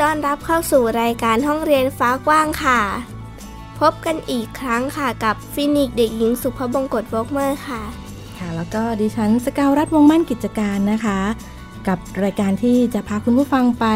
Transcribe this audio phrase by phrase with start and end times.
[0.00, 2.80] ต้อนรับเข้าสู่รายการห้องเรียนฟ้ากว้างค่ะ
[3.80, 7.82] พบกันอีกครั้งค่ะกับฟินิกเด็กหญิงสุภบงกตวอกเมอร์ค่ะ
[8.38, 11.18] ค่ะ แล้วก็ดิฉันสกาวรัฐวงมั่นกิจการนะคะ
[11.88, 13.86] กับรายการที่จะพาคุณผู้ฟังไป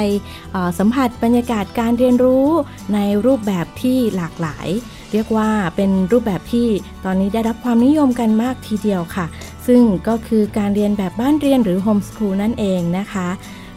[0.79, 2.47] สัมผัสบรรยากาศการเรียนรู้
[2.95, 4.69] ในรูปแบบที่หลากหลาย
[5.13, 6.69] เรียกว่าเป็นรูปแบบที่
[7.05, 9.27] ตอนนี้ได้รับความนิยมกันมากทีเดียวค่ะ
[9.67, 13.29] ซึ่งก็คือการเรียนแบบบ้านเรียนหรือโฮมสคูลนั่นเองนะคะ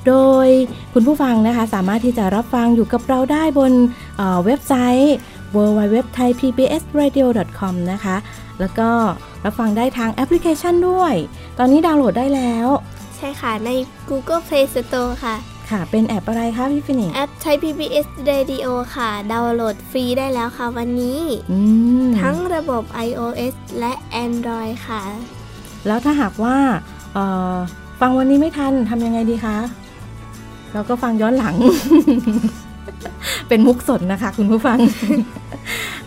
[0.07, 0.47] โดย
[0.93, 5.15] คุณผู้ฟังนะคะสามารถที่จะรับฟังอยู่กับเราได้บนเว็บไซต์
[5.55, 8.15] www.thaipbsradio.com นะคะ
[8.59, 8.89] แล้วก็
[9.45, 11.13] รับฟังได้ทางแอปพลิเคชันด้วย
[11.59, 12.67] ตอนนี้ดาวน์โหลดได้แล้ว
[13.15, 13.69] ใช่ค่ะ ใน
[14.09, 15.35] Google Play Store ค่ะ
[15.69, 21.19] ค่ะ เป็นแอปอะไรคะพี่ฟินิกแอป Thai PBS Radio ค่ะ ดาวน์โหลดฟรีได้แล้วค่ะวันนี้
[22.21, 23.93] ทั้งระบบ iOS และ
[24.25, 25.03] Android ค่ะ
[25.87, 26.55] แล้วถ้าหากว่า
[27.99, 29.57] ฟังวันนี้ไม่ทันทำยังไงดีคะ
[30.73, 31.55] เราก็ฟังย้อนหลัง
[33.49, 34.77] เป็นมุกสดนะคะ คุณผู้ฟัง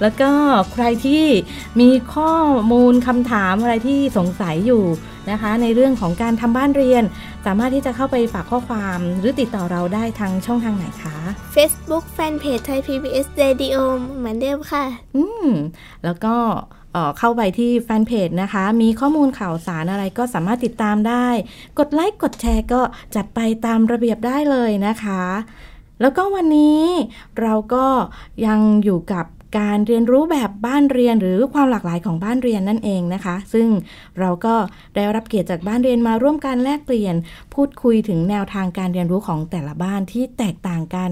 [0.02, 0.30] แล้วก็
[0.72, 1.24] ใครที่
[1.80, 2.32] มีข้อ
[2.72, 4.84] มูลคำถามอะไรที่สงสัยอยู่
[5.30, 7.04] นะคะ ในเรื่องของการทำบ้านเรียน
[7.46, 11.16] สามารถที่จะเข้าไปฝากข้อความหรือติดต่อเราได้ทางช่องทางไหนคะ
[11.54, 13.76] Facebook Fanpage ไทย PBS Radio
[14.18, 14.84] เหมือนเดิมค่ะ
[15.16, 15.48] อืม
[16.04, 16.34] แล้วก็
[17.18, 21.26] เข้าไปที่แฟนเพจนะคะ มีข้อมูลข่าวสารอะไรก็สามารถติดตามได้
[21.78, 22.80] กดไลค์กดแชร์ก็
[23.14, 25.22] จัดไปตามระเบียบได้เลยนะคะ
[26.00, 26.82] แล้วก็วันนี้
[27.40, 27.86] เราก็
[28.46, 29.26] ยังอยู่กับ
[29.60, 33.68] การเรียนรู้แบบบ้านเรียนหรือความหลากหลายของบ้านเรียนนั่นเองนะคะ ซึ่ง
[34.20, 34.54] เราก็
[34.94, 37.14] ได้รับเกียรติจากบ้านเรียนมาร่วมกันแลกเปลี่ยน
[37.54, 41.10] พูดคุยถึงแนวทางการเรียนรู้ของแต่ละบ้านที่แตกต่างกัน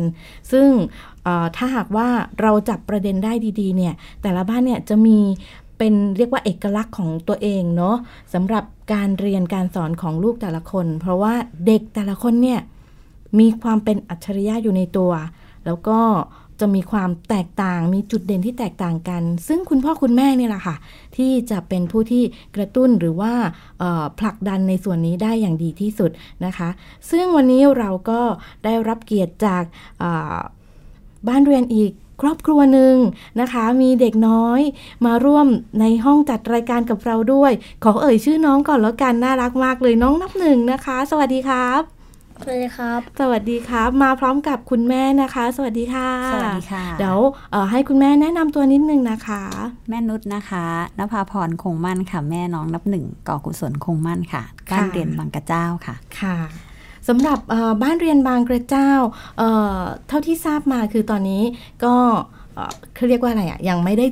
[0.53, 0.69] ซึ่ง
[1.57, 2.09] ถ้าหากว่า
[2.41, 5.19] เราจับประเด็นได้ดีๆเนี่ยแต่ละบ้านเนี่ยจะมี
[5.79, 7.97] เป็นเรียกว่าเอกลักษณ์ของตัวเองเนาะ
[8.35, 11.35] สำหรับการเรียนการสอนของลูกแต่ละคน เพราะว่า
[11.67, 12.61] เด็กแต่ละคนเนี่ย
[13.39, 15.13] มีความเป็นอัจฉริยะอยู่ในตัว
[15.67, 16.01] แล้วก็
[16.61, 20.77] จะมีความแตกต่างมีจุดเด่นที่แตกต่างกัน ซึ่งคุณพ่อคุณแม่เนี่ยแหละค่ะ
[21.17, 22.23] ที่จะเป็นผู้ที่
[22.57, 23.33] กระตุ้นหรือว่า
[24.19, 26.11] ผลักดันในส่วนนี้ได้อย่างดีที่สุด
[26.47, 26.69] นะคะ
[27.11, 28.21] ซึ่งวันนี้เราก็
[28.65, 29.63] ได้รับเกียรติจาก
[31.29, 32.97] บ้านเรียนอีก ครอบครัวหนึ่ง
[33.41, 34.61] นะคะ มีเด็กน้อย
[35.07, 35.47] มาร่วม
[35.81, 37.53] ในห้องจัดรายการกับเราด้วย
[37.85, 41.83] ขอเอ่ยชื่อน้องก่อนแล้วกันน่ารักมากเลยน้องนับหนึ่งนะคะ สวัสดีครับ
[42.45, 47.19] สวัสดีครับ สวัสดีครับ มาพร้อมกับคุณแม่นะคะ สวัสดีค่ะ สวัสดีค่ะ เดี๋ยว
[47.71, 49.43] ให้คุณแม่แนะนำตัวนิดนึงนะคะ
[49.89, 50.65] แม่นุชนะคะ
[50.99, 56.37] นภาพรคงมั่นค่ะ แม่น้องนับหนึ่งก่อกุศลคงมั่นค่ะ บ้านเรียนบางกระเจ้าค่ะ ค่ะ
[57.09, 57.39] สำหรับ
[57.83, 58.91] บ้านเรียนบางกระเจ้า
[59.39, 61.43] เเท่าที่ทราบมาคือตอนนี้
[61.85, 61.95] ก็
[62.95, 64.07] เขาเรียกว่าอะไรอะยังไม่ได้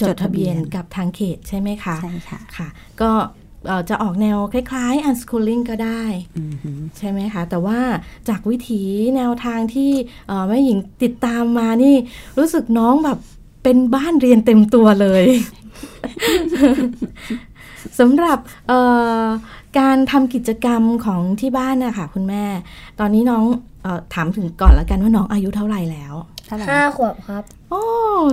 [0.00, 2.68] จดทะเบียนกับทางเขตใช่ไหมคะใช่ค่ะค่ะ
[3.00, 3.10] ก็
[3.88, 6.02] จะออกแนวคล้ายๆ unschooling ก็ได้
[6.98, 7.80] ใช่ไหมคะ แต่ว่า
[8.28, 8.82] จากวิถี
[9.16, 9.92] แนวทางที่
[10.48, 11.96] แม่หญิงติดตามมานี่
[12.38, 13.18] รู้สึกน้องแบบ
[13.62, 15.24] เป็นบ้านเรียนเต็มตัวเลย
[17.98, 18.38] สำหรับ
[19.78, 22.44] การทำกิจกรรมของที่บ้านนะคะคุณแม่
[23.00, 23.44] ตอนนี้น้อง
[23.84, 26.14] ออถามถึงก่อนแล้วกันว่าน้องอายุเท่าไหร่แล้ว
[26.70, 27.84] ห้าขวบครับ โอ้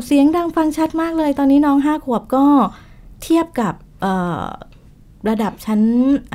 [0.05, 2.45] เสียงดังฟังชัดมากเลย ตอนนี้น้องห้าขวบก็
[3.23, 3.73] เทียบกับ
[5.29, 5.81] ระดับชั้น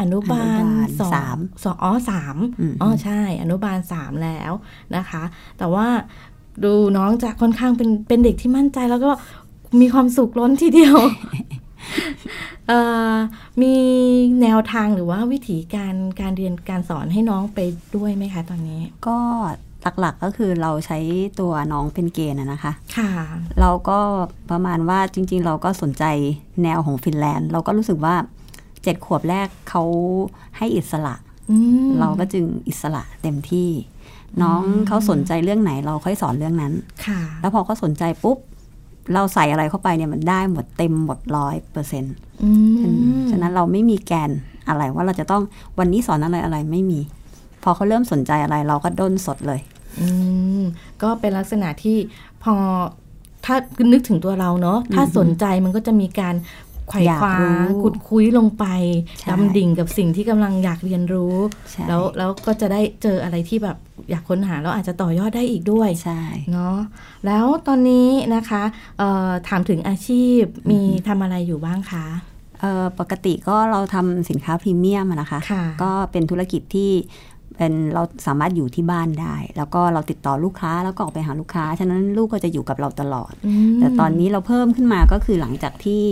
[0.00, 0.65] อนุบาล
[1.00, 2.37] สองสองอ๋อสาม
[2.83, 4.53] อ๋อใช่ อนุบาลสามแล้ว
[4.97, 5.22] นะคะ
[5.59, 5.87] แต่ว่า
[6.65, 9.10] ดูน้องจะค่อนข้างเป็นเป็นเด็กที่มั่นใจแล้วก็
[9.80, 10.97] มีความสุขล้นทีเดียว
[13.62, 13.74] มี
[14.42, 17.59] แนวทางหรือว่าวิธีการการเรียนการสอนให้น้องไป
[17.97, 19.18] ด้วยไหมคะตอนนี้ ก็
[20.00, 20.98] หลักๆก็คือเราใช้
[21.41, 23.10] ตัวน้องเป็นเกณฑ์นะคะ ค่ะ
[23.60, 23.98] เราก็
[24.50, 26.04] ประมาณว่าจริง ๆ เราก็สนใจ
[26.62, 28.15] แนวของฟินแลนด์ เราก็รู้สึกว่า
[28.82, 29.82] เจ็ดขวบแรกเขา
[30.56, 31.15] ให้อิสระ
[32.00, 33.71] เราก็จึงอิสระเต็มที่
[34.42, 36.72] น้องเขาสนใจเรื่องไหนเราค่อยสอนเรื่องนั้น
[37.06, 38.39] ค่ะแล้วพอเขาสนใจปุ๊บ
[39.14, 42.14] เราใส่อะไรเข้าไปเนี่ยมันได้หมดเต็มหมดร้อยเปอร์เซ็นต์
[43.30, 44.30] ฉะนั้นเราไม่มีแกน
[44.68, 45.42] อะไรว่าเราจะต้อง
[45.78, 47.00] วันนี้สอนอะไรอะไรไม่มี
[47.62, 49.60] พอเขาเริ่มสนใจอะไรเราก็ด้นสดเลย
[50.00, 50.06] อื
[50.60, 50.62] ม
[51.03, 51.97] ก็เป็นลักษณะที่
[52.42, 52.54] พอ
[53.44, 53.56] ถ้า
[53.92, 56.34] นึกถึงตัวเราเนาะถ้าสนใจมันก็จะมีการ
[56.91, 58.65] ไขว่คว้าอยากรู้ขุดคุยลงไป
[59.18, 61.34] ใช่ดำดิ่งกับสิ่งที่กำลังอยากเรียนรู้
[61.71, 63.77] ใช่แล้วแล้วก็จะได้เจออะไรที่แบบ
[64.10, 66.21] อยากค้นหาแล้วอาจจะต่อยอดได้อีกด้วยใช่
[66.53, 66.77] เนาะ
[67.27, 68.62] แล้วตอนนี้นะคะ
[68.98, 72.06] เอ่อถามถึงอาชีพมีทำอะไรอยู่บ้างคะ
[72.60, 76.91] เอ่อปกติก็เราทำสินค้าพรีเมียมอะนะคะค่ะก็เป็นธุรกิจที่
[77.57, 83.33] เป็นเราสามารถอยู่ที่บ้านได้ แล้วก็เราติดต่อลูกค้าแล้วก็ออกไปหาลูกค้า ฉะนั้นลูกก็จะอยู่กับเราตลอด
[83.72, 86.04] มแต่ตอนนี้เราเพิ่มขึ้นมาก็คือหลังจากที่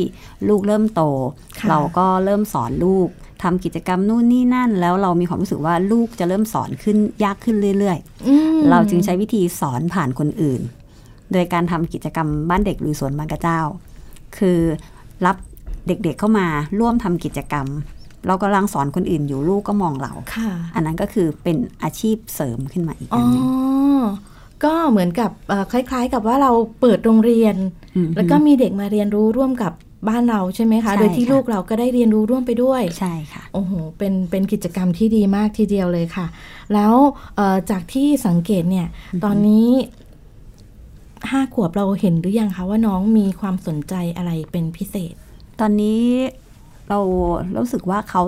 [0.49, 1.03] ลูกเริ่มโต
[1.61, 3.09] ค่ะเราก็เริ่มสอนลูก
[3.43, 7.99] ทำกิจกรรมนู่นนี่นั่น แล้วเรามีความรู้สึกว่าลูกจะเริ่มสอนขึ้นยากขึ้นเรื่อย
[8.29, 10.61] อืมๆเราจึงใช้วิธีสอนผ่านคนอื่น
[11.33, 13.61] โดยการทำกิจกรรมบ้านเด็กลุยสวนบางกระเจ้า
[14.39, 14.61] คือ
[15.27, 15.37] รับ
[15.87, 16.47] เด็กๆเข้ามา
[16.81, 17.67] ร่วมทำกิจกรรม
[18.27, 23.47] เรากำลังสอนคนอื่นอยู่ลูกก็มองเราค่ะอันนั้นก็คือเป็นอาชีพเสริมขึ้นมาอีกอ๋อัอนหนึง
[24.65, 26.51] ก็เหมือนกับเอ่อคล้าย ๆ กับว่าเรา
[26.81, 27.57] เปิดโรงเรียน
[28.07, 29.73] มแล้วก็มีเด็กมาเรียนรู้ร่วมกับ
[30.09, 36.27] บ้านเราใช่ไหมคะใช่โดยที่ค่ะลูกเราก็ได้เรียนรู้ร่วมไปด้วย ใช่ค่ะ โอ้โห เป็น เป็นกิจกรรมที่ดีมากทีเดียวเลยค่ะ
[36.75, 36.95] แล้ว
[37.37, 38.87] เอ่อจากที่สังเกตเนี่ย
[39.25, 39.69] ตอนนี้
[41.31, 45.15] ห้าขวบเราเห็นหรือยังคะว่าน้องมีความสนใจอะไรเป็นพิเศษ
[45.61, 46.03] ตอนนี้
[46.91, 46.99] เรา
[47.59, 48.23] รู้สึกว่าเขา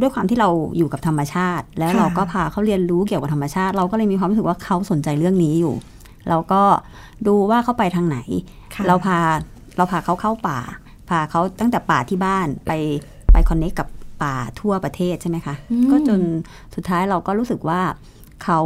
[0.00, 5.74] ด้วยความที่เราอยู่กับธรรมชาติ แล้วค่ะเราก็พาเขาเรียนรู้เกี่ยวกับธรรมชาติ เราก็เลยมีความรู้สึกว่าเขาสนใจเรื่องนี้อยู่
[6.28, 6.62] เราก็
[7.26, 8.18] ดูว่าเขาไปทางไหน
[8.74, 9.18] ค่ะเราพา
[9.76, 10.58] เราพาเขาเข้าป่า
[11.08, 12.72] พาเขาตั้งแต่ป่าที่บ้านไป
[13.32, 13.88] ไปคอนเนคกับ
[14.22, 16.20] ป่าทั่วประเทศใช่ไหมคะอืมก็จน
[16.74, 17.80] สุดท้ายเราก็รู้สึกว่า
[18.44, 18.60] เขา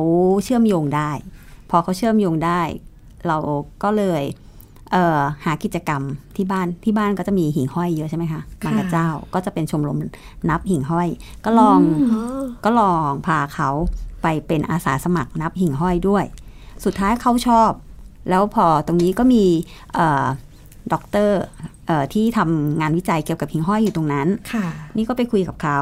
[0.45, 1.11] เชื่อมโยงได้
[1.71, 2.61] พอเขาเชื่อมโยงได้
[3.29, 3.39] เรา
[3.83, 4.52] ก็เลยเอ่อ
[5.45, 6.03] หากิจกรรม
[6.37, 9.99] ที่บ้านที่บ้านก็จะมีหิ่งห้อยเยอะใช่ไหมคะบางกระเจ้าก็จะเป็นชมรม
[10.51, 11.09] นับหิ่งห้อย
[11.45, 11.79] ก็ลอง
[12.65, 13.71] ก็ลองพาเขา
[14.23, 16.25] ไปเป็นอาสาสมัครนับหิ่งห้อยด้วย
[16.85, 17.71] สุดท้ายเขาชอบ
[18.31, 19.45] แล้วพอตรงนี้ก็มี
[19.95, 20.25] เอ่อ
[20.93, 21.41] ด็อกเตอร์
[21.87, 24.67] เอ่อที่ทำงานวิจัยเกี่ยวกับหิ่งห้อยอยู่ตรงนั้นค่ะ
[24.97, 25.81] นี่ก็ไปคุยกับเขา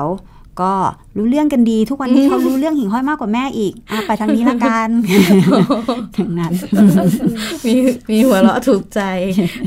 [0.60, 0.72] ก็
[1.16, 4.88] รู้เรื่องกันดี ทุกวันนี้เขารู้เรื่องหิ่งห้อยมากกว่าแม่อีกอะไปทางนี้ละกัน
[6.16, 6.52] ทางนั้น
[7.66, 7.74] มี
[8.10, 9.00] มีหัวเราะถูกใจ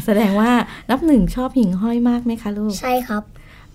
[0.05, 0.51] แสดงว่า
[0.89, 3.23] นับหนึ่งชอบหิ่งห้อยมากไหมคะลูก ใช่ครับ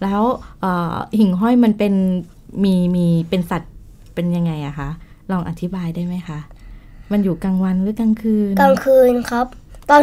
[0.03, 0.23] แล้ว
[0.61, 1.95] เอ่อหิ่งห้อยมันเป็น
[2.65, 3.73] มีมีเป็นสัตว์
[4.15, 4.89] เป็นยังไงอะคะ
[5.31, 6.39] ลองอธิบายได้ไหมคะ
[7.13, 9.47] มันอยู่กลางวันหรือกลางคืน กลางคืนครับ
[9.91, 10.03] ตอน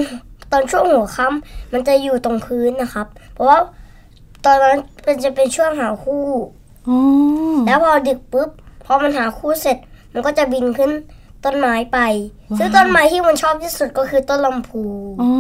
[0.52, 3.60] ตอนช่วงหัวค่ำมันจะอยู่ตรงพื้นนะครับ เพราะว่า
[4.46, 6.55] ตอนนั้นมันจะเป็นช่วงหาคู่อ๋อ
[7.66, 8.50] แล้วพอดึกปุ๊บ
[8.86, 9.78] พอมันหาคู่เสร็จ
[10.14, 10.92] มันก็จะบินขึ้น
[11.46, 12.00] ต้นไม้ไป
[12.58, 14.84] ซึ่งต้นไม้ที่มันชอบที่สุดก็คือต้นลำพู
[15.22, 15.32] อ๋อ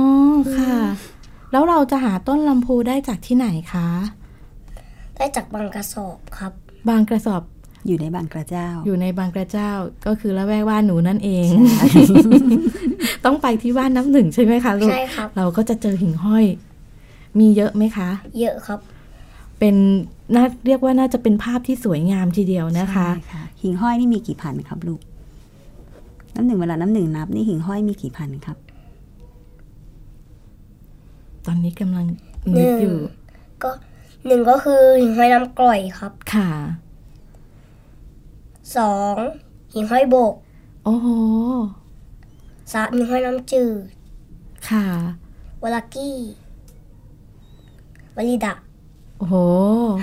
[0.57, 0.75] ค่ะ
[1.51, 3.87] แล้วเราจะหาต้นลำพูได้จากที่ไหนคะ
[5.17, 6.51] ได้จากบางกระสอบครับ
[6.89, 7.41] บางกระสอบ
[7.87, 9.71] อยู่ในบางกระเจ้า อยู่ในบางกระเจ้า
[10.05, 11.47] ก็คือละแวกบ้านหนูนั่นเอง
[13.25, 16.45] ต้องไปที่บ้านน้ำหนึ่งใช่ไหมคะลูกใช่ครับเราก็จะเจอหิ่งห้อย
[17.39, 18.09] มีเยอะไหมคะ
[18.39, 18.79] เยอะครับ
[19.59, 19.75] เป็น
[20.35, 25.01] น่าเรียกว่าน่าจะเป็นภาพที่สวยงามทีเดียวนะคะใช่ค่ะหิ่งห้อยนี่มีกี่พันครับลูก
[26.35, 28.57] น้ำหนึ่งเวลาน้ำหนึ่งนับ นี่หิ่งห้อยมีกี่พันครับ
[31.45, 32.05] ตอนนี้กำลัง
[32.55, 32.95] นึกอยู่
[33.63, 33.69] ก็
[34.27, 36.49] หนึ่งก็คือหิ่งห้อยน้ำกร่อยครับ ค่ะ
[38.77, 39.15] สอง
[39.73, 40.33] หิ่งห้อยโบก
[40.83, 41.07] โอ้โห
[42.73, 43.85] สามหิ่งห้อยน้ำจืด
[44.69, 44.85] ค่ะ
[45.63, 46.15] วลากี้
[48.17, 48.53] วลิดะ
[49.17, 49.35] โอ้โห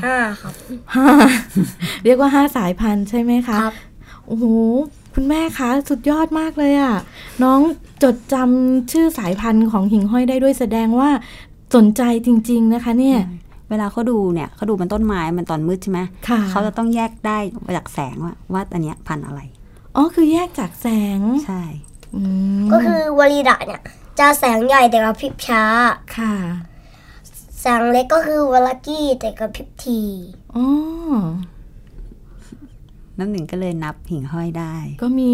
[0.04, 0.54] ห้าครับ
[0.94, 1.06] ห้า
[2.04, 3.74] เรียกว่าห้าสายพันธุ์ใช่ไหมคะครับ
[4.26, 4.44] โอ้โห
[5.14, 6.94] คุณแม่คะสุดยอดมากเลยอะ่ะ
[7.42, 7.60] น้อง
[8.02, 11.10] จดจำชื่อสายพันธุ์ของหิ่งห้อยได้ด้วยแสดงว่า
[11.74, 13.18] สนใจจริง ๆนะคะ เนี่ย
[13.70, 17.38] เวลาเขาดูเนี่ยเขาดูมันต้นไม้มันตอนมืดใช่ไหมค่ะเขาจะต้องแยกได้
[17.76, 19.40] จากแสงว่าว่าอันเนี้ยพันธุ์อะไร
[19.96, 20.88] อ๋อคือแยกจากแส
[21.18, 21.62] งใช่
[22.14, 22.22] อื
[22.60, 23.82] มก็คือวลิดะเนี่ย
[24.18, 25.62] จะแสงใหญ่แต่กระพริบช้า
[26.16, 26.34] ค่ะ
[27.62, 30.00] แสงเล็กก็คือวลากี้แต่กระพริบที
[30.54, 30.66] อ๋อ
[33.18, 35.32] น้ำหนึ่งก็เลยนับหิ่งห้อยได้ ก็มี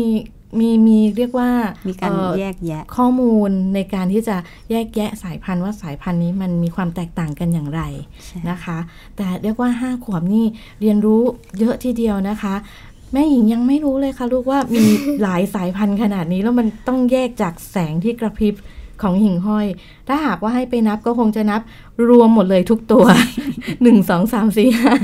[0.58, 1.50] มีมีเรียกว่า
[1.88, 4.36] มีการเอ่อแยกแยะ ข้อมูลในการที่จะ
[4.70, 7.82] แยกแยะสายพันธุ์ว่าสายพันธุ์นี้มันมีความแตกต่างกันอย่างไร
[8.24, 8.78] ใช่นะคะ
[9.16, 10.46] แต่เรียกว่าห้าขวบนี่
[10.80, 11.22] เรียนรู้
[11.58, 12.54] เยอะทีเดียวนะคะ
[13.12, 14.84] แม่หญิงยังไม่รู้เลยค่ะลูกว่ามี
[15.22, 18.54] หลายสายพันธุ์ขนาดนี้แล้วมันต้องแยกจากแสงที่กระพริบ
[19.02, 19.66] ของหิ่งห้อย
[20.08, 21.60] ถ้าหากว่าให้ไปนับก็คงจะนับ
[22.08, 23.04] รวมหมดเลยทุกตัว
[23.82, 24.94] หนึ่งสองสามสี่ห้า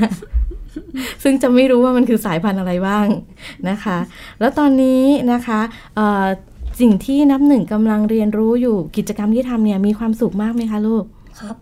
[1.23, 3.07] ซึ่งจะไม่รู้ว่ามันคือสายพันธุ์อะไรบ้าง
[3.69, 3.97] นะคะ
[4.39, 5.59] แล้วตอนนี้นะคะ
[5.95, 6.25] เอ่อ
[6.81, 11.03] สิ่งที่นับหนึ่งกำลังเรียนรู้อยู่กิจกรรมที่ทำเนี่ยมีความสุขมากไหมคะลูก
[11.39, 11.55] ครับ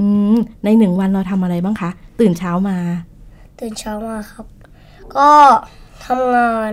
[0.00, 2.78] อืมในหนึ่งวันเราทำอะไรบ้างคะ ตื่นเช้ามา
[3.60, 4.46] ตื่นเช้ามาครับ
[5.16, 5.28] ก็
[6.06, 6.72] ทำงาน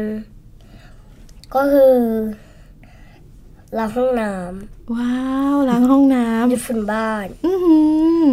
[1.55, 1.93] ก็คือ
[3.77, 4.31] ล้างห้องน้
[4.95, 5.17] ว้า
[5.53, 7.77] วล้างห้องน้ำดูฝุ่นบ้านำอือหื
[8.25, 8.29] อ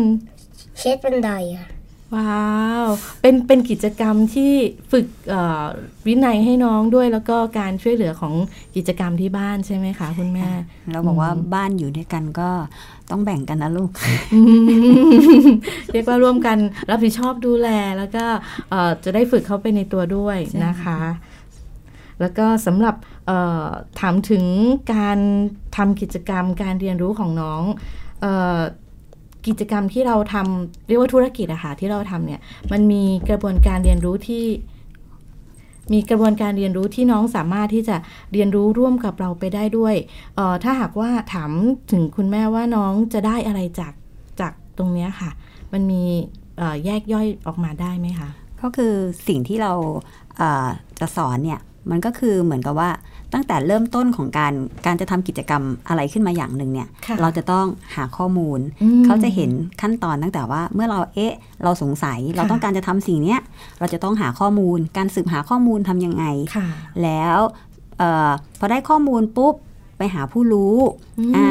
[0.78, 1.68] เช็ดบันไดค่ะ
[2.14, 2.52] ว้า
[2.84, 2.86] ว
[3.22, 4.52] เป็นเป็นกิจกรรมที่
[4.92, 5.64] ฝึกเอ่อ
[6.06, 8.34] วินัยให้น้องด้วยแล้วก็การช่วยเหลือของ
[8.76, 10.48] กิจกรรมที่บ้านใช่ไหมคะคุณแม่
[10.92, 12.50] เราบอกว่าบ้านอยู่ด้วยกันก็
[13.10, 13.90] ต้องแบ่งกันนะลูก
[14.34, 14.40] อื
[15.44, 15.48] ม
[15.92, 16.58] เรียกว่าร่วมกัน
[16.90, 18.24] รับผิดชอบดูแลแล้วก็
[18.70, 20.98] เอ่อจะได้ฝึกเขาไปในตัวด้วยนะคะ
[22.20, 23.13] แล้วก็สำหรับเอ่อ
[24.00, 24.44] ถามถึง
[24.94, 25.18] การ
[25.76, 27.62] ทำกิจกรรมการเรียนรู้ของน้อง
[28.24, 28.26] อ
[28.58, 28.60] อ
[29.46, 32.40] กิจกรรมที่เราทำเรียกว่าธุรกิจอะค่ะที่เราทำเนี่ย
[32.72, 34.44] มันมีกระบวนการเรียนรู้ที่
[35.92, 37.96] มีกระบวนการเรียนรู้ที่น้องสามารถที่จะ
[38.32, 39.94] เรียนรู้ร่วมกับเราไปได้ด้วย
[40.62, 41.50] ถ้าหากว่าถาม
[41.92, 43.92] ถึงคุณแม่ว่าน้องจะได้อะไรจาก
[44.40, 45.30] จากตรงนี้ค่ะ
[45.72, 46.02] มันมี
[46.84, 48.28] แยกย่อยออกมาได้ไหมคะ
[48.62, 48.94] ก็คือ
[49.28, 49.72] สิ่งที่เรา
[51.00, 52.90] จะสอนเนี่ยมันก็คือเหมือนกับว่า
[53.34, 54.52] ตั้งแต่เริ่มต้นของการ
[54.86, 59.50] การจะทำกิจกรรมอะไรขึ้นมาอย่างหนึ่งเนี่ยค่ะเราจะต้องหาข้อมูลอืมเขาจะเห็น
[59.80, 63.40] ขั้นตอนตั้งแต่ว่าเมื่อเราเอ๊ะ เราสงสัยเราค่ะต้องการจะทำสิ่งเนี้ย
[63.80, 66.24] เราจะต้องหาข้อมูล การสืบหาข้อมูลทำยังไง
[66.56, 66.66] ค่ะ
[67.02, 67.38] แล้ว
[67.98, 69.54] เออพอได้ข้อมูลปุ๊บ
[69.98, 70.76] ไปหาผู้รู้
[71.18, 71.50] อืมอ่า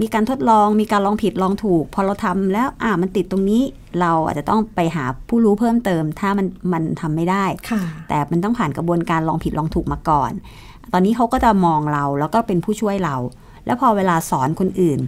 [0.00, 3.62] มีการทดลองมีการลองผิดลองถูก พอเราทำแล้วอ่ามันติดตรงนี้
[4.00, 10.32] เราอาจจะต้องไปหาผู้รู้เพิ่มเติม ถ้ามันมันทำไม่ได้ค่ะแต่มันต้องผ่านกระบวนการลองผิดลองถูกมาก่อน
[10.92, 13.16] ตอนนี้เขาก็จะมองเราแล้วก็เป็นผู้ช่วยเรา
[13.66, 15.00] แล้วพอเวลาสอนคนอื่น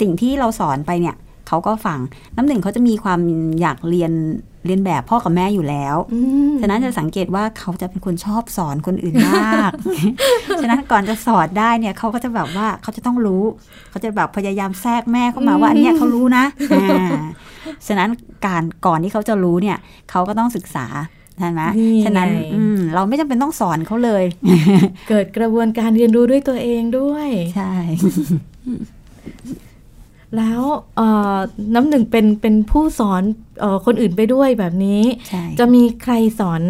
[0.00, 1.16] สิ่งที่เราสอนไปเนี่ย
[1.48, 1.98] เขาก็ฟัง
[2.36, 3.20] น้ำหนึ่งเขาจะมีความ
[3.60, 4.12] อยากเรียน
[4.66, 6.18] เรียนแบบพ่อกับแม่อยู่แล้วอื
[6.50, 9.70] มฉะนั้นจะสังเกตว่าเขาจะเป็นคนชอบสอนคนอื่นมาก
[10.62, 13.42] ฉะนั้นก่อนจะสอนได้เนี่ยเขาก็จะแบบว่าเขาจะต้องรู้
[13.90, 17.22] เขาจะแบบพยายามแทรกแม่เข้ามาว่าอันเนี้ยเขารู้นะอ่า
[17.86, 18.08] ฉะนั้น
[18.46, 19.78] การก่อนที่เขาจะรู้เนี่ย
[20.10, 20.86] เขาก็ต้องศึกษา
[21.38, 24.24] ใช่ไหมนี่ไงฉะนั้นอืมเราไม่จำเป็นต้องสอนเขาเลย
[25.08, 27.72] เกิดกระบวนการเรียนรู้ด้วยตัวเองด้วย ใช่
[30.36, 30.62] แล้ว
[30.96, 31.36] เอ่อ
[31.74, 33.22] น้ำหนึ่งเป็นเป็นผู้สอน
[33.60, 36.62] เออคนอื่นไปด้วยแบบนี้ใช่จะมีใครสอน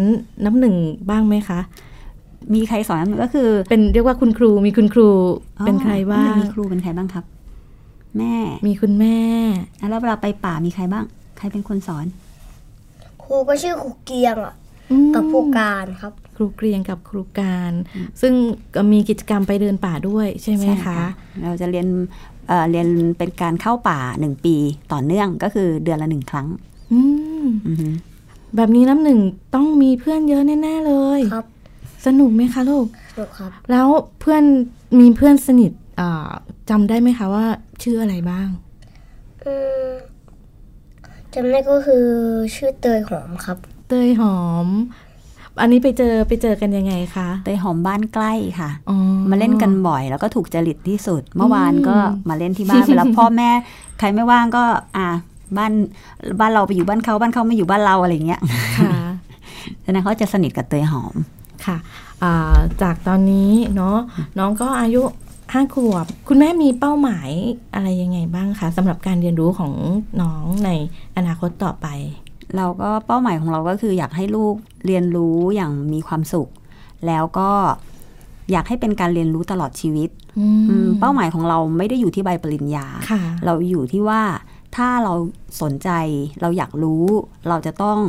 [0.45, 0.75] น้ำหนึ่ง
[1.09, 1.59] บ้างไหมคะ
[2.53, 5.09] มีใครสอนน้ำหนึ่งก็คือ เป็นเรียกว่าคุณครู มีคุณครู
[5.65, 7.25] เป็นใครบ้างน้ำหนึ่มีครูเป็นใครบ้างครับ
[8.17, 8.35] แม่
[8.67, 9.19] มีคุณแม่
[9.89, 11.05] แล้วเวลาไปป่ามีใครบ้าง
[11.37, 12.05] ใครเป็นคนสอน
[13.25, 14.53] ครูก็ชื่อครูเกียงอะ
[14.91, 17.71] อืมกับผู้การครับ ครูเกรียงกับครูการ
[18.21, 18.33] ซึ่ง
[18.75, 20.99] ก็มีกิจกรรมไปเดินป่าด้วยใช่ไหมใช่คะ
[21.43, 21.87] เราจะเรียน
[22.47, 24.55] เอ่อเรียนเป็นการเข้าป่าหนึ่งปี
[24.91, 26.47] ต่อเนื่องก็คือเดือนละหนึ่งครั้ง
[26.93, 26.99] อื
[27.43, 27.89] มอือฮึ
[28.55, 29.19] แบบนี้น้ำหนึ่ง
[29.55, 31.45] ต้องมีเพื่อนเยอะแน่ๆเลยครับ
[32.05, 33.87] สนุกไหมคะลูกสนุกครับ แล้ว
[34.19, 34.43] เพื่อน
[34.99, 36.29] มีเพื่อนสนิทอ่า
[36.69, 37.45] จำได้ไหมคะว่า
[37.83, 38.47] ชื่ออะไรบ้าง
[39.45, 39.55] อื
[39.87, 39.89] ม
[41.35, 42.05] จำได้ก็คือ
[42.55, 44.67] ชื่อเตยหอมครับ เตยหอม
[45.61, 48.97] อันนี้ไปเจอไปเจอกันยังไงคะเตยหอมบ้านใกล้ค่ะอ๋อ
[49.29, 51.95] มาเล่นกันบ่อยแล้วก็ถูกจริตที่สุด เมื่อวานอืมก็
[52.29, 53.49] มาเล่นที่บ้านเวลาพ่อแม่
[53.99, 54.63] ใครไม่ว่างก็
[54.97, 55.07] อ่า
[55.57, 55.71] บ้าน
[56.39, 58.41] บ้านเราไปอยู่บ้านเขาบ้านเขาไม่อยู่บ้านเราอะไรอย่างเงี้ย
[58.77, 58.93] ค่ะ
[59.83, 61.15] ฉะนั้นเขาจะสนิทกับเตยหอม
[61.65, 61.77] ค่ะ
[62.23, 63.97] อ่าจากตอนนี้เนาะ
[64.39, 65.01] น้องก็อายุ
[65.53, 67.29] ห้าขวบ คุณแม่มีเป้าหมาย
[67.73, 69.73] อะไรยังไงบ้างคะสำหรับการเรียนรู้ของ
[70.21, 70.69] น้องใน
[71.17, 71.87] อนาคตต่อไป
[72.55, 76.49] เราก็เป้าหมายของเราก็คืออยากให้ลูกเรียนรู้อย่างมีความสุข
[77.07, 77.49] แล้วก็
[78.51, 80.09] อยากให้เป็นการเรียนรู้ตลอดชีวิต
[80.39, 84.21] อืมอืมเป้าหมายของเราไม่ได้อยู่ที่ใบปริญญาค่ะเราอยู่ที่ว่า
[84.75, 85.13] ถ้าเรา
[85.61, 85.89] สนใจ
[86.41, 87.05] เราอยากรู้
[87.49, 87.99] เราจะต้อง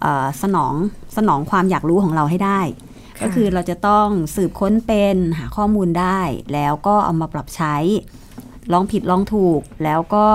[0.00, 0.74] เออสนอง
[1.16, 2.89] สนองความอยากรู้ของเราให้ได้ค่ะ
[3.22, 6.20] ก็คือเราจะต้องสืบค้นเป็นหาข้อมูลได้
[6.52, 7.76] แล้วก็เอามาปรับใช้
[8.72, 10.26] ลองผิดลองถูก แล้วก็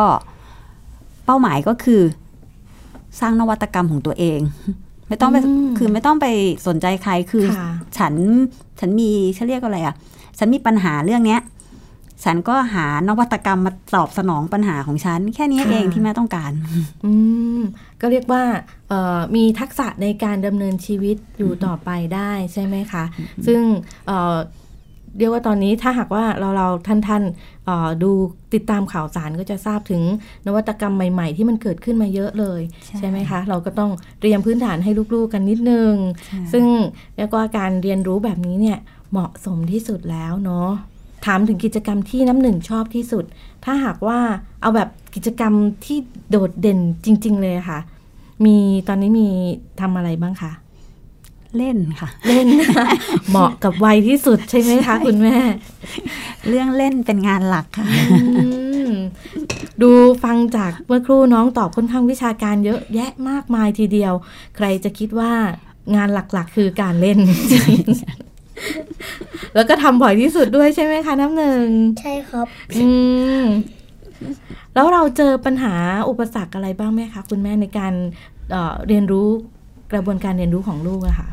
[1.25, 2.01] เป้าหมายก็คือ
[3.19, 4.39] สร้างนวัตกรรมของตัวเอง
[5.07, 6.27] ไม่ต้องไปอืมคือไม่ต้องไป
[6.67, 8.13] สนใจใครคือค่ะฉัน
[8.79, 9.95] ฉันมีเขาเรียกอะไรอะ
[10.37, 11.41] ฉันมีปัญหาเรื่องเนี้ย
[12.24, 16.51] ฉันก็หานวัตกรรมมาตอบสนองปัญหาของฉัน แค่นี้ค่ะเองที่แม่ต้องการ
[17.05, 17.12] อื
[17.60, 17.62] ม
[18.01, 18.43] ก็เรียกว่า
[18.89, 23.03] เอ่อมีทักษะในการดำเนินชีวิตอยู่ต่อไปได้ใช่ไหมคะ
[23.48, 23.62] ซึ่ง
[24.07, 24.36] เอ่อ
[25.19, 28.12] เรียกว่าตอนนี้ถ้าหากว่าเราเราท่านท่านๆเอ่อดู
[28.53, 30.01] ติดตามข่าวสารก็จะทราบถึง
[30.48, 35.93] นวัตกรรมใหม่ๆ ที่มันเกิดขึ้นมาเยอะเลยใช่ใช่ไหมคะ เราก็ต้องเตรียมพื้นฐานให้ลูกๆกันนิดนึง
[36.53, 36.65] ซึ่ง
[37.17, 38.79] เรียกว่าการเรียนรู้แบบนี้เนี่ย
[39.12, 40.72] เหมาะสมที่สุดแล้วเนาะ
[41.25, 43.24] ถามถึงกิจกรรมที่น้ำหนึ่งชอบที่สุด
[43.65, 44.20] ถ้าหากว่า
[44.62, 45.53] เอาแบบกิจกรรม
[45.86, 45.98] ที่
[46.29, 47.79] โดดเด่นจริง ๆ เลยค่ะ
[48.46, 49.27] มีตอนนี้มี
[49.82, 50.51] ทำอะไรบ้างคะ
[51.58, 52.48] เล่นค่ะ เล่น
[53.29, 55.38] เหมาะกับวัยที่สุดใช่ไหมคะ คุณแม่
[56.48, 58.48] เรื่องเล่นเป็นงานหลักค่ะอื
[58.88, 58.91] ม
[59.82, 59.91] ดู
[60.24, 64.13] ฟังจากเมื่อครู่น้องตอบค่อนข้างวิชาการเยอะแยะมากมายทีเดียว
[64.55, 65.34] ใครจะคิดว่า
[65.96, 67.17] งานหลักๆ คือการเล่น
[69.55, 71.65] แล้วก็ทำบ่อยที่สุดด้วยใช่ไหมคะน้ำหนึ่ง
[72.00, 72.88] ใช่ครับอื
[73.41, 73.43] ม
[74.74, 75.74] แล้วเราเจอปัญหา
[76.09, 77.93] อุปสรรคอะไรบ้างไหมคะคุณแม่ในการ
[78.51, 79.27] เอ่อเรียนรู้
[79.91, 81.27] กระบวนการเรียนรู้ของลูกอะค่ะ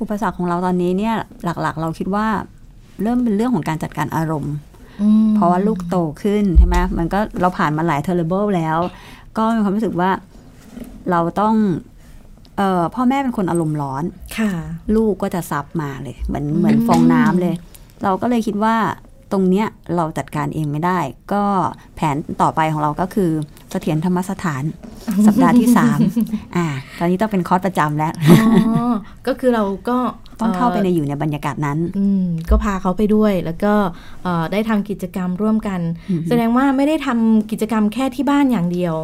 [0.00, 2.26] อุปสรรคของเราตอนนี้เนี่ยหลักๆ เราคิดว่า
[3.02, 4.54] เริ่มเป็นเรื่องของการจัดการอารมณ์
[5.34, 8.78] เพราะว่าลูกโตขึ้นใช่ไหมมันก็เราผ่านมาหลาย terrible แล้ว
[9.36, 10.10] ก็มีความรู้สึกว่า
[11.10, 11.89] เราต้องเออ
[12.94, 14.04] พ่อแม่เป็นคนอารมณ์ร้อน
[14.38, 14.50] ค่ะ
[14.96, 17.54] ลูกก็จะซับมาเลย เหมือนเหมือนฟองน้ำเลย
[18.02, 18.76] เราก็เลยคิดว่า
[19.32, 20.98] ตรงเนี้ยเราจัดการเองไม่ได้
[21.32, 21.42] ก็
[21.96, 23.30] แผนต่อไปของเราก็คือ
[23.70, 24.62] เสถียรธรรมสถาน
[25.26, 25.98] สัปดาห์ที่สาม
[26.56, 26.66] อ่า
[26.98, 28.36] ตอนนี้ต้องเป็นคอร์สประจำแล้วอ๋
[28.88, 28.92] อ
[29.26, 29.96] ก็คือเราก็
[30.40, 33.72] ต้องเข้าไปในอ่ออยู่ในบรรยากาศนั้นอืมก็พาเขาไปด้วย แล้วก็
[34.22, 38.94] เอ่อได้ทำกิจกรรมร่วมกันอือฮึแสดงว่าไม่ได้ทำกิจกรรมแค่ที่บ้านอย่างเดียว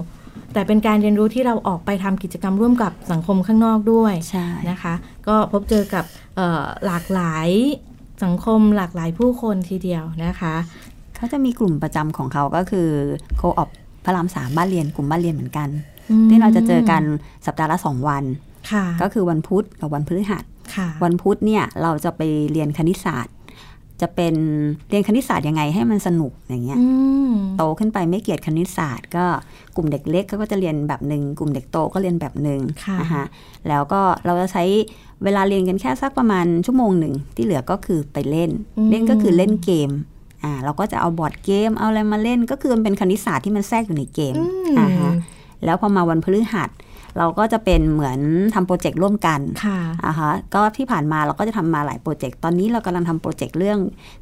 [0.57, 4.95] แต่เป็นการเรียนรู้ที่เราออกไปทำกิจกรรมร่วมกับสังคมข้างนอกด้วยใช่นะคะ
[5.29, 6.05] ก็พบเจอกับ
[6.37, 7.49] เอ่อหลากหลาย
[8.25, 10.55] สังคมหลากหลายผู้คนทีเดียวนะคะ
[11.17, 12.89] เขาจะมีกลุ่มประจำของเขาก็คือ
[13.37, 13.69] โคออป
[14.05, 15.69] พระรามสามบ้านเรียนกลุ่มบ้านเรียนเหมือนกัน
[16.11, 17.03] อืมที่เราจะเจอกัน
[17.47, 18.25] สัปดาห์ละสองวัน
[18.73, 20.45] ค่ะก็คือวันพุธกับวันพฤหัส
[20.75, 22.23] ค่ะวันพุธเนี่ยเราจะไป
[22.53, 23.35] เรียนคณิตศาสตร์
[24.01, 24.35] จะเป็น
[24.89, 26.87] เรียนคณิตศาสตร์ยังไงให้มันสนุกอย่างเงี้ยอื
[27.31, 29.25] มโตขึ้นไปไม่เกลียดคณิตศาสตร์ ก็
[29.77, 33.25] กลุ่มเด็กเล็กเขาก็จะเรียนแบบหนึ่งกลุ่มเด็กโตก็เรียนแบบหนึ่งค่ะนะคะ
[33.69, 34.65] แล้วก็เราจะใช้
[35.25, 38.51] เวลาเรียนกันแค่สักประมาณชั่วโมงหนึ่งที่เหลือก็คือไปเล่น
[38.91, 39.91] เล่นก็คือเล่นเกม
[40.43, 45.13] อ่าเราก็จะเอาบอร์ดเกมเอาอะไรมาเล่นก็คือมันเป็นคณิตศาสตร์ที่มันแทรกอยู่ในเกมอืมอ่าฮะ
[45.65, 46.71] แล้วพอมาวันพฤหัส
[47.19, 48.19] เราก็จะเป็นเหมือน
[48.55, 53.79] ทำโปรเจกต์ร่วมกันค่ะอ่าฮะก็ที่ผ่านมาเราก็จะทำมาหลายโปรเจกต์ตอนนี้เรากำลังทำโปรเจกต์เรื่อง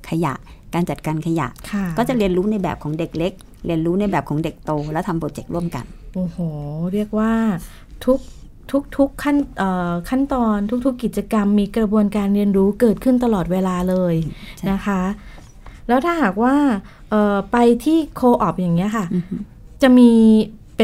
[0.09, 0.35] ขยะ
[0.75, 3.33] การจัดการขยะค่ะก็จะเรียนรู้ในแบบของเด็กเล็ก
[3.67, 5.85] เรียนรู้ในแบบของเด็กโต แล้วทำโปรเจกต์ร่วมกัน
[6.15, 6.39] โอ้โห
[6.93, 7.33] เรียกว่า
[8.05, 8.19] ทุก
[8.71, 14.15] ทุกทุกขั้นเอ่อขั้นตอนทุกๆกิจกรรม มีกระบวนการเรียนรู้เกิดขึ้นตลอดเวลาเลย
[14.59, 15.01] ใช่นะคะ
[15.89, 16.55] แล้วถ้าหากว่า
[17.11, 19.35] เอ่อไปที่โคออปอย่างเงี้ยค่ะอือฮึ
[19.83, 20.13] จะมี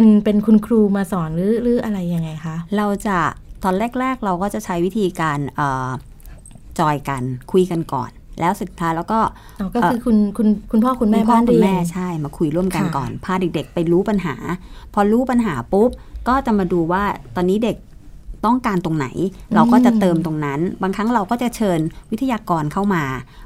[0.00, 3.18] เป็นเป็นคุณครูมาสอนหรือหรืออะไรยังไงคะ เราจะ
[3.64, 5.90] ตอนแรก ๆ เราก็จะใช้วิธีการเอ่อ
[6.79, 7.22] จอยกัน
[7.53, 9.20] คุยกันก่อน แล้วสุดท้ายแล้วก็
[9.61, 14.35] อ๋อก็คือคุณคุณคุณพ่อคุณแม่คุณพ่อบ้านคุเรีณยแม่นใช่มาคุยร่วมกันค่ะก่อน พาเด็กๆ ไปรู้ปัญหา
[14.94, 15.90] พอรู้ปัญหาปุ๊บ
[16.29, 17.03] ก็จะมาดูว่า
[17.37, 17.77] ตอนนี้เด็ก
[18.44, 19.07] ต้องการตรงไหน
[19.55, 23.05] เราก็จะเติมตรงนั้น บางครั้งเราก็จะเชิญวิทยากรเข้ามา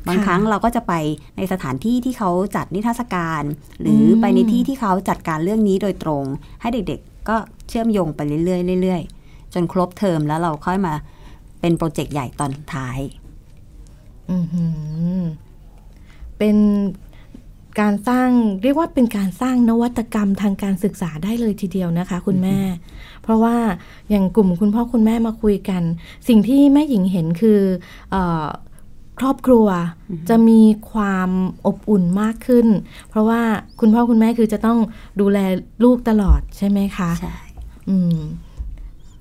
[0.09, 0.93] บางครั้งเราก็จะไป
[1.37, 3.43] ในสถานที่ที่เขาจัดนิทรรศการ
[3.81, 6.25] หรือไปในที่ที่เขาจัดการเรื่องนี้โดยตรง
[6.61, 7.37] ให้เด็กๆ ก็
[7.69, 10.95] เชื่อมโยงไปเรื่อยๆเรื่อยๆจนครบเทอมแล้วเราค่อยมา
[11.61, 12.99] เป็นโปรเจกต์ใหญ่ตอนท้าย
[14.31, 14.67] อือหื
[15.19, 15.21] อ
[16.39, 16.57] เป็น
[17.81, 18.31] การสร้าง
[18.63, 22.59] เรียกว่าเป็นการสร้างนวัตกรรมทางการศึกษาได้เลยทีเดียวนะคะ คุณแม่
[23.25, 23.57] เพราะว่า
[24.11, 25.83] อย่างกลุ่มคุณพ่อคุณแม่มาคุยกัน
[26.29, 27.61] สิ่งที่แม่หญิงเห็นคือ
[28.11, 28.47] เออ
[29.21, 29.67] ครอบครัว
[30.29, 30.61] จะมี
[30.93, 31.31] ความ
[31.67, 32.67] อบอุ่นมากขึ้น
[33.11, 33.41] เพราะว่า
[33.81, 34.79] คุณพ่อคุณแม่คือจะต้อง
[35.21, 35.39] ดูแล
[35.85, 37.37] ลูกตลอดใช่ไหมคะใช่
[37.89, 38.19] อืม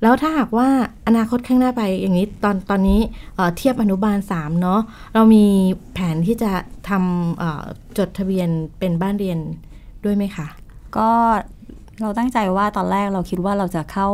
[0.01, 0.69] แล้วถ้าหากว่า
[1.07, 2.99] อนาคตข้างหน้าไปอย่างนี้ตอนตอนนี้
[3.35, 4.81] เอ่อเทียบอนุบาลสามเนาะ
[5.13, 5.45] เรามี
[5.93, 6.51] แผนที่จะ
[6.89, 7.63] ทำเอ่อ
[7.97, 9.39] จดทะเบียนเป็นบ้านเรียน
[10.03, 10.47] ด้วยไหมคะ
[10.97, 11.09] ก็
[12.01, 14.07] เราตั้งใจว่าตอนแรกเราคิดว่าเราจะเข้า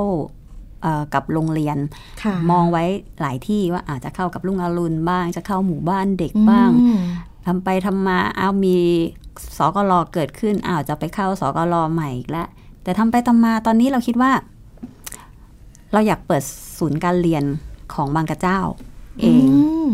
[0.81, 1.77] เอ่อกับโรงเรียน
[2.23, 2.83] ค่ะมองไว้
[3.21, 6.99] หลายที่ว่าอาจจะเข้ากับลุงอรุณบ้าง จะเข้าหมู่บ้านเด็กบ้างอืม
[7.45, 8.77] ทำไปทำมาอ้าวมี
[9.57, 12.47] สกลเกิดขึ้นอ้าวจะไปเข้าสกลใหม่อีกแล้ว
[12.83, 14.31] แต่ทำไปทำมาตอนนี้เราคิดว่า
[15.93, 16.43] เราอยากเปิด
[16.77, 17.43] ศูนย์การเรียน
[17.93, 18.59] ของบางกระเจ้า
[19.21, 19.45] เอง
[19.85, 19.87] ม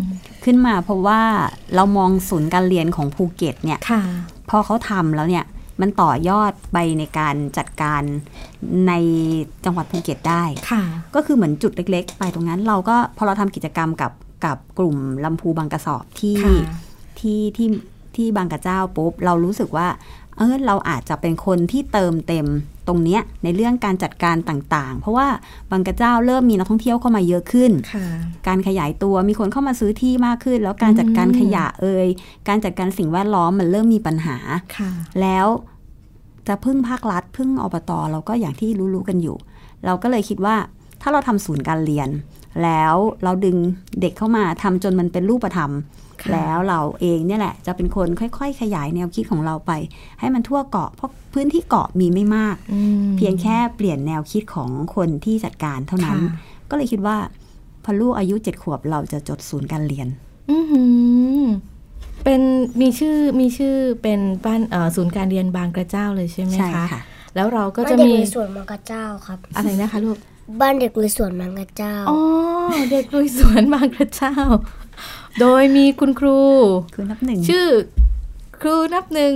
[0.44, 1.22] ขึ้นมาเพราะว่า
[1.76, 4.02] เรามองศูนย์การเรียนของภูเก็ตเนี่ยค่ะ
[4.50, 5.46] พอเขาทำแล้วเนี่ย
[5.82, 8.02] มันต่อยอดไปในการจัดการ
[8.88, 8.94] ใน
[9.66, 10.84] จังหวัดภูเก็ตได้ค่ะ
[11.16, 14.12] ก็คือเหมือนจุดเล็ก ๆ ไปตรงนั้นเราก็พอเราทำกิจกรรมกับ
[14.46, 16.58] กับกลุ่มลำพูบางกระสอบที่ค่ะ
[17.20, 17.68] ที่ที่
[18.16, 19.88] ที่บางกระเจ้าปุ๊บเรารู้สึกว่า
[20.38, 22.48] เออเราอาจจะเป็นคนที่เติมเต็ม
[22.88, 25.28] ตรงเนี้ยในเรื่องการจัดการต่างๆ เพราะว่า
[25.72, 28.08] บางกระเจ้าเริ่มมีนักท่องเที่ยวเข้ามาเยอะขึ้นค่ะ
[28.48, 32.08] การขยายตัวมีคนเข้ามาซื้อที่มากขึ้น แล้วการจัดการอืมขยะเอ่ย
[32.48, 34.38] การจัดการสิ่งแวดล้อมมันเริ่มมีปัญหา
[34.78, 35.48] ค่ะแล้ว
[36.48, 39.38] จะพึ่งภาครัฐพึ่งอบตเราก็อย่างที่รู้ๆกันอยู่
[39.86, 40.56] เราก็เลยคิดว่า
[41.02, 42.10] ถ้าเราทำศูนย์การเรียน
[42.64, 43.58] แล้วเราดึง
[44.02, 49.72] เด็กเข้ามาทำจนมันเป็นรูปธรรมค่ะ แล้วเราเองเนี่ยแหละ จะเป็นคนค่อย ๆ ขยายแนวคิดของเราไป
[50.20, 56.32] ให้มันทั่วเกาะเพราะพื้นที่เกาะมีไม่มากอืมเพียงแค่เปลี่ยนแนวคิดของคนที่จัดการเท่านั้นค่ะ
[56.70, 57.18] ก็เลยคิดว่า
[57.84, 60.08] พอลูกอายุเจ็ดขวบเราจะจดศูนย์การเรียน
[60.52, 60.82] อือหื
[61.42, 61.44] อ
[62.24, 62.42] เป็น
[62.82, 67.02] มีชื่อมีชื่อเป็นบ้านเอ่อศูนย์การเรียนบางกระเจ้าเลยใช่ไหมใช่คะค่ะ
[67.36, 70.18] แล้วเราก็บ้านจะเด็กมีลุยสวนมังกรเจ้าครับอะไรนะคะลูก
[70.62, 72.18] บ้านเด็กลุยสวนมังกรเจ้า อ๋อ
[72.92, 74.36] เด็กลุยสวนบางกระเจ้า
[75.40, 76.40] โดยมีคุณครู
[76.94, 77.68] คือนับหนึ่งชื่อ
[78.62, 79.34] ครูนับหนึ่ง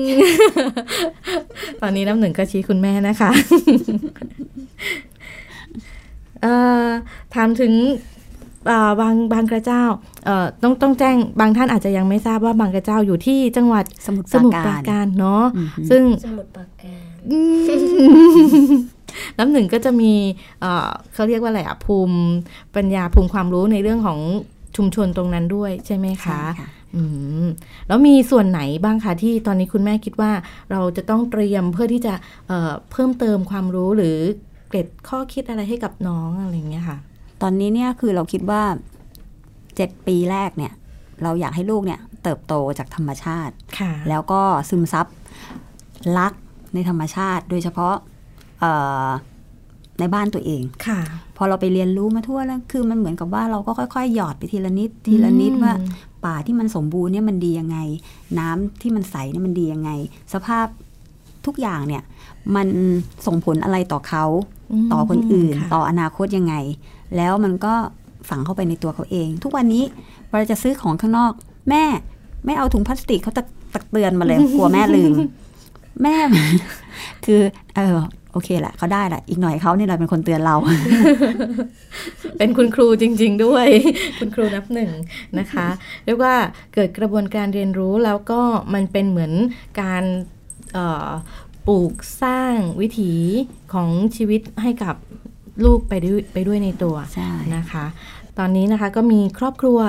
[1.81, 3.31] ตอนนี้นับหนึ่งก็ชี้คุณแม่นะคะ
[6.41, 6.87] เอ่อ
[7.33, 7.73] ถามถึง
[8.67, 9.83] เอ่อบางบางกระเจ้า
[10.25, 17.01] เอ่อต้องต้องแจ้งบางท่านอาจจะยังไม่ทราบว่าบางกระเจ้าอยู่ที่จังหวัดสมุทรสมุทรปปราราการการเนาะอือหือซึ่งสมุดปากการ
[19.37, 20.13] น้ำหนึ่งก็จะมี
[20.61, 22.17] เอ่อเขาเรียกว่าอะไรอะภูมิ
[22.75, 24.19] ปัญญาภูมิความรู้ในเรื่องของ
[24.75, 27.01] ชุมชนตรงนั้นด้วยใช่ไหมใช่คะค่ะอื
[27.45, 27.47] ม
[27.87, 30.31] แล้วมีส่วนไหนบ้างคะที่ตอนนี้คุณแม่คิดว่า
[30.71, 32.13] เราจะต้องเตรียมเพื่อที่จะ
[32.47, 34.17] เอ่อเพิ่มเติมความรู้หรือ
[34.67, 36.97] เกร็ดข้อคิดอะไรให้กับน้องอะไรอย่างเงี้ยค่ะ
[37.41, 38.61] ตอนนี้เนี่ยคือเราคิดว่า
[39.75, 40.73] เจ็ดปีแรกเนี่ย
[41.23, 45.07] เราอยากให้ลูกเนี่ยเติบโตจากธรรมชาติค่ะแล้วก็ซึมซับ
[46.17, 46.33] รัก
[46.73, 47.95] ในธรรมชาติ โดยเฉพาะ
[48.59, 48.71] เอ่
[49.05, 49.09] อ
[49.99, 50.99] ในบ้านตัวเองค่ะ
[51.37, 55.73] พอเราไปเรียนรู้มาทั่วแล้ว คือมันเหมือนกับว่าเราก็ค่อยๆ หยอดไปทีละนิดทีละนิดอืมว่า
[56.25, 57.77] ป่าที่มันสมบูรณ์เนี่ยมันดียังไง
[58.39, 59.91] น้ำที่มันใสเนี่ยมันดียังไง
[60.33, 60.67] สภาพ
[61.45, 62.03] ทุกอย่างเนี่ย
[62.55, 62.67] มัน
[63.25, 64.25] ส่งผลอะไรต่อเขา
[64.81, 66.55] มต่อคนอื่นค่ะต่ออนาคตยังไง
[67.15, 67.73] แล้วมันก็
[68.29, 69.83] ฝังเข้าไปในตัวเขาเอง ทุกวันนี้
[70.27, 71.33] เวลาจะซื้อของข้างนอก
[71.69, 71.83] แม่
[72.45, 75.13] ไม่เอาถุงพลาสติกเขาตักตักเตือนมาเลยกลัวแม่ลืม
[76.03, 76.15] แม่
[77.25, 77.41] คือ
[77.75, 77.97] เออ
[78.31, 80.55] โอเคแหละเขาได้แหละอีกหน่อยเขาเนี่ยแหละเป็นคนเตือนเรา
[82.37, 83.67] เป็นคุณครูจริง ๆ ด้วย
[84.19, 84.91] คุณครูนับหนึ่ง
[85.39, 85.67] นะคะ
[86.05, 86.35] เรียกว่า
[86.73, 88.41] เกิดกระบวนการเรียนรู้แล้วก็
[88.73, 89.33] มันเป็นเหมือน
[89.81, 90.03] การ
[90.73, 91.09] เอ่อ
[91.67, 93.13] ปลูกสร้างวิถี
[93.73, 94.95] ของชีวิตให้กับ
[95.65, 97.85] ลูกไปด้วยไปด้วยในตัวใช่นะคะ
[98.37, 99.79] ตอนนี้นะคะก็มีครอบครัว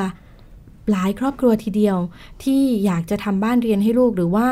[0.91, 1.97] หลายครอบครัวทีเดียว
[2.43, 4.49] ที่อยากจะทำบ้านเรียนให้ลูกหรือว่า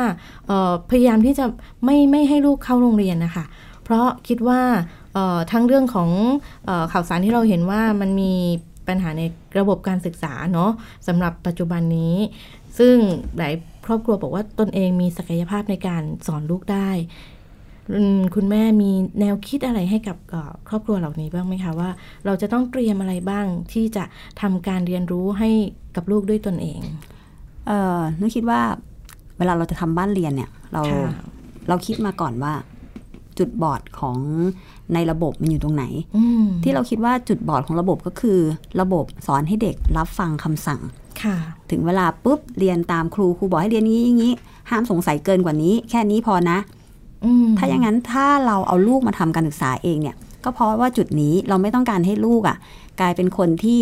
[0.47, 1.45] เอ่อพยายามที่จะ
[1.85, 3.45] ไม่ไม่ให้ลูกเข้าโรงเรียนนะคะ
[3.89, 4.61] เพราะคิดว่า
[5.13, 6.09] เอ่อทั้งเรื่องของ
[6.65, 8.33] เออข่าวสารที่เราเห็นว่ามันมี
[8.87, 9.23] ปัญหาใน
[9.59, 10.71] ระบบการศึกษาเนาะ
[11.07, 12.15] สำหรับปัจจุบันนี้
[12.79, 12.95] ซึ่ง
[13.37, 13.53] หลาย
[13.85, 16.89] ครอบครัวบอกว่าตนเองมีศักยภาพในการสอนลูกได้
[17.95, 21.89] อืมคุณแม่มีแนวคิดอะไรให้กับเอ่อครอบครัวเหล่านี้บ้างไหมคะว่า
[22.25, 24.03] เราจะต้องเตรียมอะไรบ้างที่จะ
[24.41, 25.49] ทำการเรียนรู้ให้
[25.95, 26.79] กับลูกด้วยตนเอง
[27.67, 28.61] เออนึกคิดว่า
[29.37, 31.13] เวลาเราจะทำบ้านเรียนเนี่ย เราค่ะ
[31.67, 32.53] เราคิดมาก่อนว่า
[33.39, 34.17] จุดบอดของ
[34.93, 35.85] ในระบบมันอยู่ตรงไหน
[36.17, 38.39] อืมที่เราคิดว่าจุดบอดของระบบก็คือ
[38.81, 40.81] ระบบสอนให้เด็กรับฟังคำสั่ง
[41.23, 41.37] ค่ะ
[41.71, 44.33] ถึงเวลาปุ๊บเรียนตามครูครูบอกให้เรียนนี้อย่างนี้
[44.69, 46.57] ห้ามสงสัยเกินกว่านี้ แค่นี้พอนะ
[47.25, 52.57] อืมถ้าอย่างนั้นถ้าเราเอาลูกมาทำการศึกษาเองเนี่ย ก็เพราะว่าจุดนี้เราไม่ต้องการให้ลูกอะ่ะ
[52.99, 53.79] กลายเป็นคนที่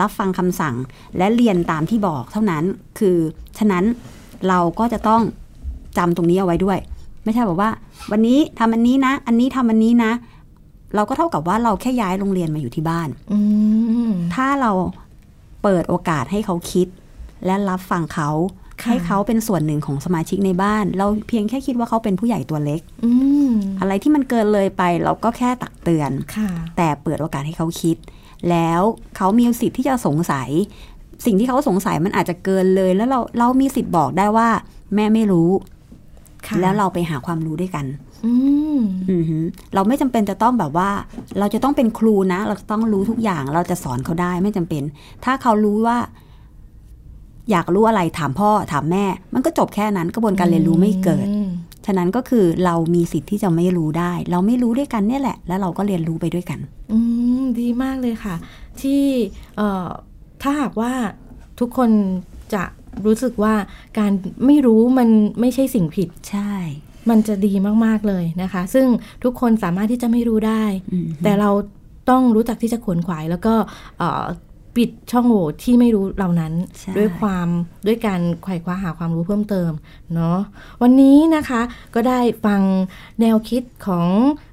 [0.00, 0.74] รับฟังคำสั่ง
[1.18, 2.64] และเรียนตามที่บอกเท่านั้น
[2.98, 3.16] คือ
[3.58, 3.84] ฉะนั้น
[4.48, 5.22] เราก็จะต้อง
[5.98, 6.78] จำตรงนี้เอาไว้ด้วย
[7.24, 7.70] ไม่ใช่แบบว่า
[8.10, 10.12] วันนี้ทำอันนี้นะ อันนี้ทำอันนี้นะ
[10.94, 13.38] เราก็เท่ากับว่าเราแค่ย้ายโรงเรียนมาอยู่ที่บ้านอื
[14.08, 14.72] มถ้าเรา
[15.62, 16.86] เปิดโอกาสให้เขาคิด
[17.46, 18.30] และรับฟังเขา
[18.82, 23.12] ค่ะให้เขาเป็นส่วนหนึ่งของสมาชิกในบ้าน เราเพียงแค่คิดว่าเขาเป็นผู้ใหญ่ตัวเล็กอื
[23.48, 27.96] มอะไรที่มันเกินเลยไป เราก็แค่ตักเตือนค่ะแต่เปิดโอกาสให้เขาคิด
[28.50, 28.82] แล้ว
[29.16, 30.50] เขามีสิทธิ์ที่จะสงสัย
[31.24, 34.48] สิ่งที่เขาสงสัยมันอาจจะเกินเลย แล้วเราเรามีสิทธิ์บอกได้ว่า
[34.94, 35.79] แม่ไม่รู้ค่ะ
[36.60, 37.84] แล้วเราไปหาความรู้ด้วยกัน
[38.26, 38.32] อื
[38.76, 40.90] มอือหือเราไม่จำเป็นจะต้องแบบว่า
[41.38, 44.82] เราจะต้องเป็นครูนะ เราจะต้องรู้ทุกอย่างเราจะสอนเขาได้ไม่จำเป็น
[45.24, 45.98] ถ้าเขารู้ว่า
[47.50, 51.48] อยากรู้อะไรถามพ่อถามแม่ มันก็จบแค่นั้นกระบวนการเรียนรู้ไม่เกิดอืม
[51.86, 56.58] ฉะนั้นก็คือเรามีสิทธิ์ที่จะไม่รู้ได้ เราไม่รู้ด้วยกันเนี่ยแหละ แล้วเราก็เรียนรู้ไปด้วยกัน
[56.92, 56.98] อื
[57.40, 58.34] มดีมากเลยค่ะ
[58.80, 59.02] ที่
[59.56, 59.88] เอ่อ
[60.42, 60.92] ถ้าหากว่า
[61.60, 61.90] ทุกคน
[62.54, 62.62] จะ
[63.06, 63.54] รู้สึกว่า
[63.98, 64.12] การ
[64.46, 65.08] ไม่รู้มัน
[65.40, 66.52] ไม่ใช่สิ่งผิดใช่
[67.10, 67.52] มันจะดี
[67.84, 68.86] มากๆเลยนะคะ ซึ่ง
[69.24, 71.50] ทุกคนสามารถที่จะไม่รู้ได้อืมแต่เรา
[72.10, 73.54] ต้องรู้จักที่จะขวนขวายแล้วก็
[73.98, 74.24] เอ่อ
[74.80, 77.48] ปิดช่องโหว่ที่ไม่รู้เหล่านั้นใช่ด้วยความ
[77.86, 79.70] ด้วยการไขว่คว้าหาความรู้เพิ่มเติม
[80.14, 80.38] เนาะ
[80.82, 81.60] วันนี้นะคะ
[81.94, 82.60] ก็ได้ฟัง
[83.20, 84.06] แนวคิดของ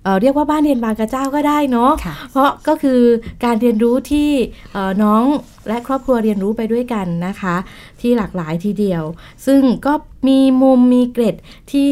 [0.04, 3.02] เออเรียกว่าบ้านเรียนบางกระเจ้าก็ได้เนาะค่ะเพราะก็คือ
[3.44, 4.30] การเรียนรู้ที่
[4.74, 5.24] เอ่อน้อง
[5.68, 7.56] และครอบครัวเรียนรู้ไปด้วยกันนะคะ
[8.02, 9.04] ที่หลากหลายทีเดียว
[9.46, 9.94] ซึ่งก็
[10.28, 11.36] มีมุมมีเกร็ด
[11.72, 11.92] ที่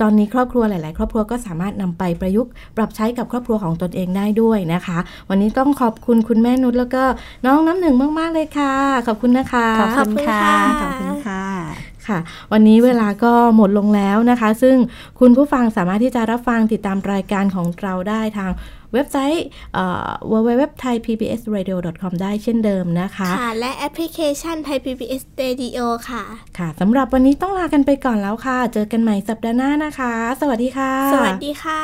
[0.00, 7.02] ตอนนี้ครอบครัวหลาย ๆ ครอบครัวก็สามารถนำไปประยุกต์ ปรับใช้กับครอบครัวของตนเองได้ด้วยนะคะ วันนี้ต้องขอบคุณคุณแม่นุชแล้วก็
[7.46, 8.74] น้องน้ำหนึ่งมาก ๆ เลยค่ะ
[9.06, 10.46] ขอบคุณนะคะ ขอบคุณค่ะ
[10.80, 11.39] ขขออบบคุคุณณค่ะ
[12.08, 12.20] ค่ะค่ะ
[12.52, 14.76] วันนี้เวลาก็หมดลงแล้วนะคะ ซึ่ง
[15.20, 18.50] คุณผู้ฟังสามารถที่จะรับฟังติดตามรายการของเราได้ทาง
[18.92, 26.22] เว็บไซต์เอ่อ www.thaipbsradio.com ได้เช่นเดิมนะคะ ค่ะ และแอปพลิเคชันไทย PBS Radio ค่ะ
[26.58, 31.82] ค่ะสำหรับวันนี้ต้องลากันไปก่อนแล้วค่ะ เจอกันใหม่สัปดาห์หน้านะคะ สวัสดีค่ะ สวัสดีค่ะ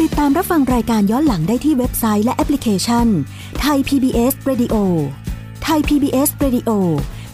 [0.00, 3.06] ติดตามรับฟังรายการย้อนหลังได้ที่เว็บไซต์และแอปพลิเคชัน
[3.60, 4.74] ไทย PBS Radio
[5.64, 6.70] ไทย PBS Radio